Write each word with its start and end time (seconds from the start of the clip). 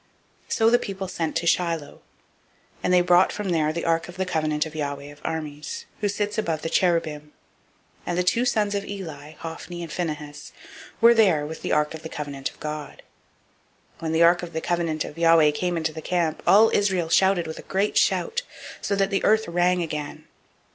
004:004 0.49 0.53
So 0.55 0.69
the 0.71 0.79
people 0.79 1.07
sent 1.07 1.35
to 1.35 1.45
Shiloh; 1.45 2.01
and 2.81 2.91
they 2.91 3.01
brought 3.01 3.31
from 3.31 3.49
there 3.49 3.71
the 3.71 3.85
ark 3.85 4.07
of 4.09 4.17
the 4.17 4.25
covenant 4.25 4.65
of 4.65 4.73
Yahweh 4.73 5.11
of 5.11 5.21
Armies, 5.23 5.85
who 5.99 6.09
sits 6.09 6.39
[above] 6.39 6.63
the 6.63 6.71
cherubim: 6.71 7.33
and 8.03 8.17
the 8.17 8.23
two 8.23 8.43
sons 8.43 8.73
of 8.73 8.83
Eli, 8.83 9.33
Hophni 9.33 9.83
and 9.83 9.91
Phinehas, 9.91 10.53
were 11.01 11.13
there 11.13 11.45
with 11.45 11.61
the 11.61 11.71
ark 11.71 11.93
of 11.93 12.01
the 12.01 12.09
covenant 12.09 12.49
of 12.49 12.59
God. 12.59 13.03
004:005 13.99 14.01
When 14.01 14.11
the 14.11 14.23
ark 14.23 14.41
of 14.41 14.53
the 14.53 14.61
covenant 14.61 15.05
of 15.05 15.19
Yahweh 15.19 15.51
came 15.51 15.77
into 15.77 15.93
the 15.93 16.01
camp, 16.01 16.41
all 16.47 16.71
Israel 16.71 17.09
shouted 17.09 17.45
with 17.45 17.59
a 17.59 17.71
great 17.71 17.95
shout, 17.95 18.41
so 18.81 18.95
that 18.95 19.11
the 19.11 19.23
earth 19.23 19.47
rang 19.47 19.83
again. 19.83 20.25